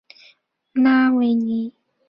[0.73, 1.75] 拉维尼。